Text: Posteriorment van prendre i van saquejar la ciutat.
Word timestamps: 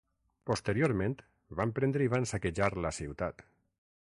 Posteriorment 0.51 1.15
van 1.61 1.75
prendre 1.81 2.07
i 2.07 2.11
van 2.17 2.29
saquejar 2.33 2.75
la 2.87 2.97
ciutat. 3.03 3.47